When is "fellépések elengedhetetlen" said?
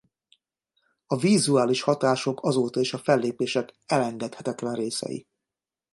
2.97-4.73